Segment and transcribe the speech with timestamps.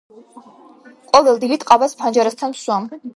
[1.11, 2.89] ყოველ დილით ყავას ფანჯარასთან ვსვამ.